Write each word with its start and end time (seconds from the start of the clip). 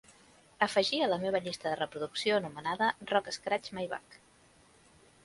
Afegir 0.65 1.01
a 1.05 1.09
la 1.11 1.19
meva 1.25 1.41
llista 1.47 1.67
de 1.69 1.75
reproducció 1.81 2.37
anomenada 2.39 2.87
rock 3.13 3.29
Scratch 3.37 3.71
My 3.79 3.85
Back 3.93 4.19